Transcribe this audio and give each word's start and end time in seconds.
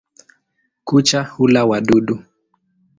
Kucha 0.87 1.21
hula 1.31 1.61
wadudu. 1.69 2.15